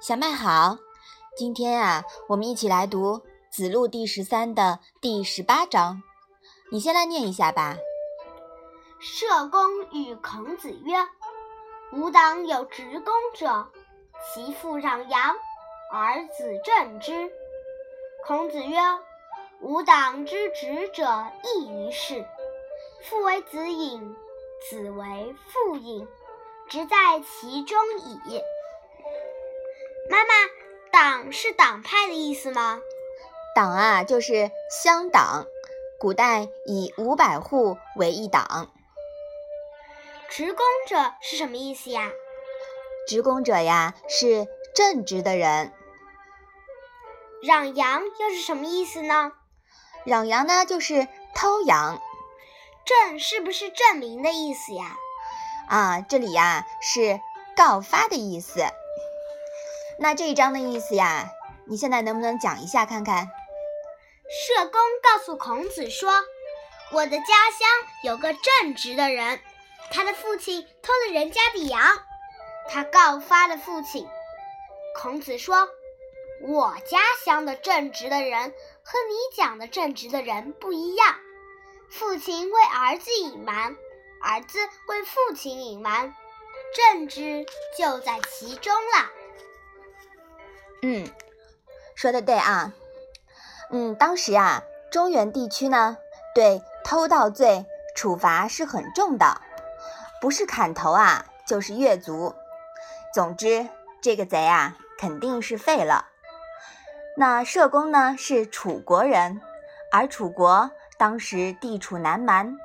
[0.00, 0.78] 小麦好，
[1.36, 3.18] 今天啊，我们一起来读
[3.50, 6.02] 《子路》第十三的第十八章。
[6.72, 7.76] 你先来念一下吧。
[8.98, 10.94] 社公与孔子曰
[11.92, 13.68] ：“吾党有执公者，
[14.34, 15.34] 其父攘阳，
[15.92, 17.30] 而子正之。”
[18.26, 18.78] 孔子曰
[19.60, 22.26] ：“吾党之执者亦于是。
[23.02, 24.14] 父为子隐，
[24.68, 26.06] 子为父隐，
[26.68, 28.42] 直在其中矣。”
[30.10, 30.34] 妈妈，
[30.90, 32.80] 党是党派的意思吗？
[33.54, 35.46] 党啊，就是乡党。
[35.98, 38.70] 古代以五百户为一党。
[40.30, 42.10] 执公者是什么意思呀？
[43.06, 45.72] 执公者呀，是正直的人。
[47.42, 49.32] 攘羊又是什么意思呢？
[50.06, 52.00] 攘羊呢，就是偷羊。
[52.84, 54.96] 证是不是证明的意思呀？
[55.68, 57.20] 啊，这里呀是
[57.56, 58.64] 告发的意思。
[59.98, 61.30] 那这一章的意思呀，
[61.66, 63.28] 你现在能不能讲一下看看？
[64.30, 66.12] 社公告诉孔子说
[66.92, 67.68] ：“我的家乡
[68.04, 69.40] 有个正直的人，
[69.90, 71.82] 他的父亲偷了人家的羊，
[72.68, 74.08] 他告发了父亲。”
[74.96, 75.68] 孔子说
[76.42, 81.16] ：“我家乡的正直的人和你讲的正直的人不一样。
[81.90, 83.76] 父亲为儿子隐瞒，
[84.22, 86.14] 儿子为父亲隐瞒，
[86.74, 87.44] 政治
[87.76, 89.10] 就在其中了。”
[90.82, 91.08] 嗯，
[91.94, 92.72] 说的对啊。
[93.70, 95.96] 嗯，当时啊，中原地区呢，
[96.34, 99.40] 对偷盗罪处罚是很重的，
[100.20, 102.34] 不是砍头啊，就是越族。
[103.12, 103.68] 总之，
[104.00, 106.06] 这个贼啊，肯定是废了。
[107.16, 109.40] 那社公呢，是楚国人，
[109.92, 112.58] 而楚国当时地处南蛮，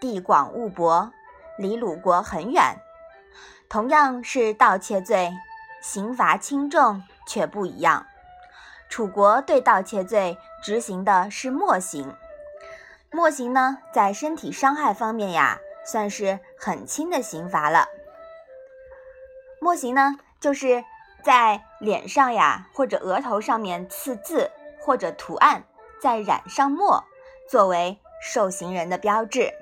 [0.00, 1.12] 地广物博，
[1.58, 2.78] 离鲁国很远。
[3.68, 5.30] 同样是盗窃罪，
[5.82, 7.02] 刑罚轻重。
[7.24, 8.06] 却不一样。
[8.88, 12.14] 楚国对盗窃罪执行的是墨刑，
[13.10, 17.86] 墨刑呢，在身体伤害方面呀，算是很轻的刑罚了。
[19.60, 20.84] 墨刑呢，就是
[21.22, 25.62] 在脸上呀或者额头上面刺字或者图案，
[26.00, 27.04] 再染上墨，
[27.52, 29.52] 作为受刑人的标志。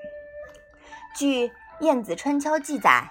[1.12, 1.48] 据
[1.80, 3.10] 《晏子春秋》记载，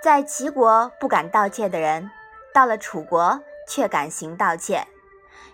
[0.00, 2.08] 在齐国不敢盗窃的人，
[2.54, 3.42] 到了楚国。
[3.68, 4.86] 却敢行盗窃，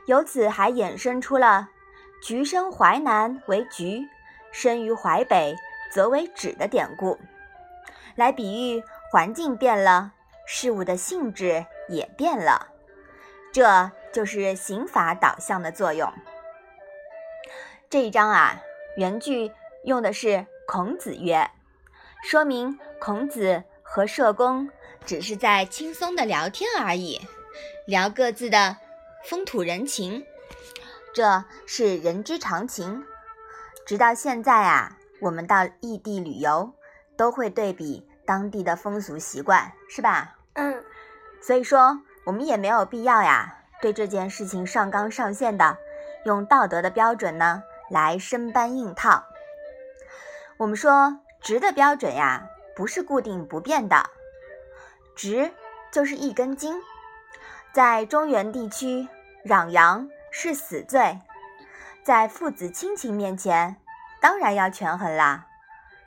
[0.06, 1.68] 由此还衍生出了
[2.24, 4.08] “橘生淮南为橘，
[4.50, 5.54] 生于淮北
[5.92, 7.18] 则为枳”的典故，
[8.16, 10.12] 来比喻环境变了，
[10.46, 12.68] 事物的性质也变了。
[13.52, 16.10] 这就是刑法导向的作用。
[17.90, 18.60] 这一章啊，
[18.98, 19.50] 原句
[19.82, 21.50] 用的是“孔子曰”，
[22.22, 24.68] 说明孔子和社公
[25.06, 27.18] 只是在轻松的聊天而已。
[27.86, 28.76] 聊各自的
[29.24, 30.26] 风土人情，
[31.14, 33.02] 这是人之常情。
[33.86, 36.70] 直到现在啊，我们到异地旅游
[37.16, 40.36] 都会对比当地的风俗习惯，是吧？
[40.52, 40.84] 嗯。
[41.40, 45.78] 所以说，我们也没有必要呀，对这件事情上纲上线的，
[46.26, 49.24] 用道德的标准呢来生搬硬套。
[50.56, 54.10] 我们说，直的标准呀，不是固定不变的，
[55.14, 55.52] 直
[55.92, 56.80] 就是一根筋。
[57.72, 59.08] 在中原地区，
[59.44, 61.20] 攘羊是死罪，
[62.02, 63.76] 在父子亲情面前，
[64.20, 65.46] 当然要权衡啦。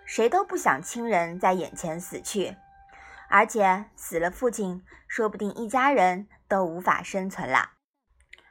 [0.03, 2.57] 谁都不想亲人在眼前死去，
[3.29, 7.73] 而且死了父亲，说不定一家人都无法生存啦。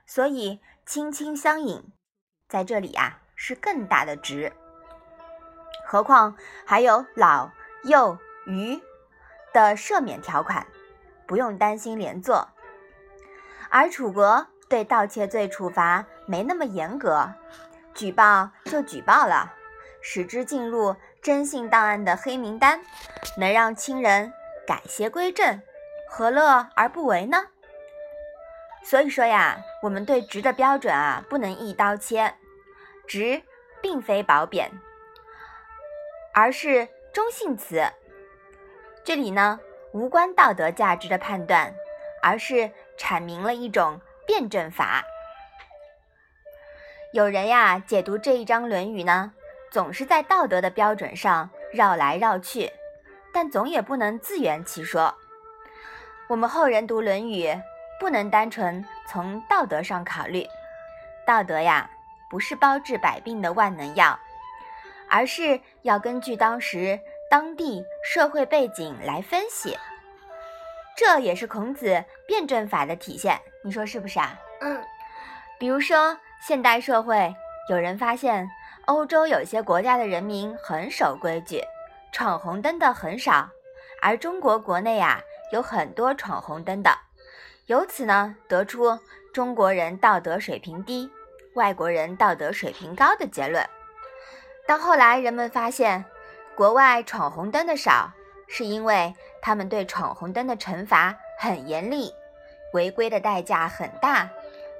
[0.06, 1.92] 所以亲亲相隐，
[2.50, 4.52] 在这里啊是更大的值。
[5.86, 7.50] 何况还有老
[7.84, 8.80] 幼愚
[9.54, 10.66] 的赦免条款，
[11.26, 12.48] 不用担心连坐。
[13.70, 17.32] 而楚国对盗窃罪处罚没那么严格，
[17.94, 19.54] 举报就举报了，
[20.02, 22.80] 使之进入征信档案的黑名单，
[23.38, 24.32] 能让亲人
[24.66, 25.60] 改邪归正，
[26.08, 27.46] 何乐而不为呢？
[28.90, 32.34] 所以说呀，我们对直的标准啊，不能一刀切，
[33.06, 33.40] 直
[33.80, 34.68] 并非褒贬，
[36.34, 37.84] 而是中性词。
[39.04, 39.60] 这里呢，
[39.92, 41.72] 无关道德价值的判断，
[42.20, 42.72] 而是。
[42.98, 45.02] 阐明了一种辩证法。
[47.14, 49.32] 有人呀，解读这一章《论语》呢，
[49.70, 52.70] 总是在道德的标准上绕来绕去，
[53.32, 55.14] 但总也不能自圆其说。
[56.28, 57.46] 我们后人读《论语》，
[58.00, 60.44] 不能单纯从道德上考虑。
[61.26, 61.88] 道德呀，
[62.30, 64.18] 不是包治百病的万能药，
[65.08, 66.98] 而是要根据当时
[67.30, 69.78] 当地社会背景来分析，
[70.96, 73.38] 这也是孔子辩证法的体现。
[73.62, 74.36] 你说是不是啊？
[74.62, 74.82] 嗯，
[75.58, 77.32] 比如说现代社会，
[77.68, 78.50] 有人发现
[78.86, 81.62] 欧洲有些国家的人民很守规矩，
[82.10, 83.48] 闯红灯的很少，
[84.00, 85.20] 而中国国内啊
[85.52, 86.90] 有很多闯红灯的，
[87.70, 88.98] 由此呢得出
[89.32, 91.08] 中国人道德水平低，
[91.54, 93.64] 外国人道德水平高的结论。
[94.66, 96.04] 到后来，人们发现，
[96.56, 98.10] 国外闯红灯的少，
[98.48, 102.12] 是因为他们对闯红灯的惩罚很严厉，
[102.72, 104.28] 违规的代价很大，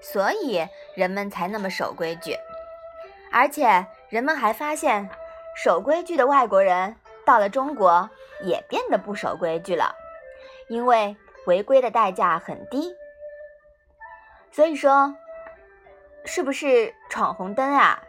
[0.03, 0.67] 所以
[0.97, 2.37] 人们才那么守规矩。
[3.31, 5.09] 而且，人们还发现，
[5.55, 8.11] 守规矩的外国人到了中国
[8.43, 9.95] 也变得不守规矩了，
[10.69, 11.17] 因为
[11.47, 12.95] 违规的代价很低。
[14.51, 15.15] 所以说，
[16.25, 18.03] 是不是闯红灯啊？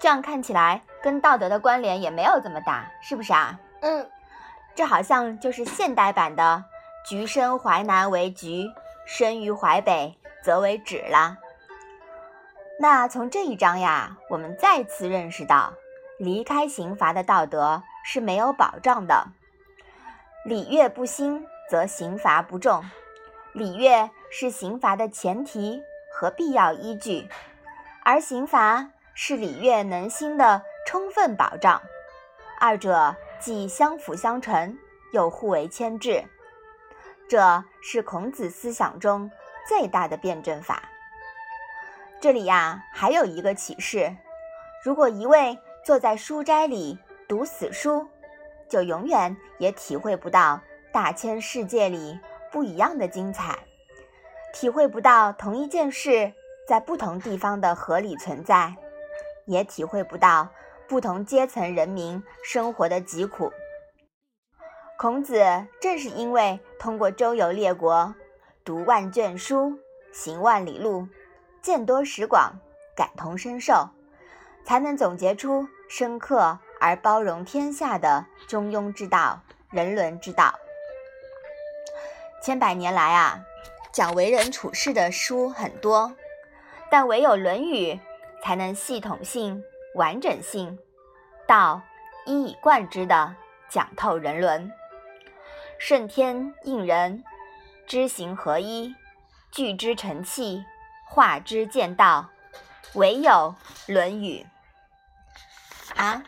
[0.00, 0.82] 这样看起来。
[1.02, 3.60] 跟道德的关联也没有这么大，是不是啊？
[3.80, 4.10] 嗯，
[4.74, 6.64] 这好像就是现代版的
[7.06, 8.66] “橘生淮南为橘，
[9.06, 11.36] 生于淮北则为枳”了。
[12.80, 15.74] 那从这一章呀，我们再次认识到，
[16.18, 19.28] 离开刑罚的道德是没有保障的。
[20.44, 22.84] 礼乐不兴，则刑罚不重。
[23.52, 25.82] 礼乐是刑罚的前提
[26.12, 27.28] 和必要依据，
[28.04, 30.62] 而刑罚是礼乐能兴的。
[30.88, 31.82] 充分保障，
[32.60, 34.78] 二者既相辅相成，
[35.12, 36.24] 又互为牵制，
[37.28, 39.28] 这是孔子思想中
[39.66, 40.84] 最大的辩证法。
[42.20, 44.14] 这里呀，还有一个启示：
[44.84, 48.06] 如果一味坐在书斋里读死书，
[48.68, 50.60] 就永远也体会不到
[50.96, 52.18] 大千世界里
[52.50, 53.58] 不一样的精彩，
[54.54, 56.32] 体会不到同一件事
[56.66, 58.74] 在不同地方的合理存在，
[59.44, 60.48] 也体会不到。
[60.88, 63.52] 不同阶层人民生活的疾苦，
[64.96, 68.14] 孔子正是因为通过周游列国、
[68.64, 69.78] 读万卷书、
[70.14, 71.06] 行万里路、
[71.60, 72.58] 见多识广、
[72.96, 73.90] 感同身受，
[74.64, 80.58] 才能总结出深刻而包容天下的中庸之道、人伦之道。
[82.46, 83.44] 千百年来啊，
[83.90, 86.14] 讲为人处事的书很多，
[86.88, 87.94] 但唯有《论语》
[88.40, 89.64] 才能系统性。
[89.96, 90.78] 完整性，
[91.48, 91.82] 道
[92.24, 93.34] 一以贯之的
[93.68, 94.70] 讲透人伦，
[95.76, 97.24] 顺天应人，
[97.84, 98.94] 知行合一，
[99.50, 100.64] 聚之成器，
[101.04, 102.28] 化之见道，
[102.92, 103.56] 唯有
[103.92, 104.46] 《论语》
[106.00, 106.22] 啊！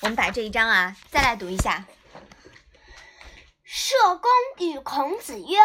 [0.00, 1.84] 我们把这一章啊再来读一下。
[3.70, 4.30] 社公
[4.66, 5.58] 与孔子曰：“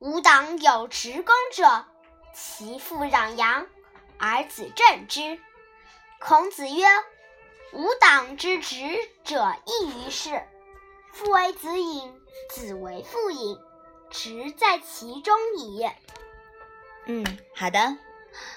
[0.00, 1.86] 吾党有执公者，
[2.34, 3.66] 其父攘阳，
[4.18, 5.40] 而子正之。”
[6.20, 6.84] 孔子曰
[7.72, 8.76] ：“吾党之执
[9.24, 10.42] 者异于是，
[11.14, 12.14] 父为子隐，
[12.50, 13.58] 子为父隐，
[14.10, 15.88] 直在其中矣。”
[17.08, 17.24] 嗯，
[17.56, 17.96] 好的，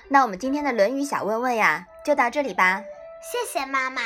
[0.10, 2.84] 那我们今天的《论语》小问问呀，就到这里吧。
[3.32, 4.02] 谢谢妈妈。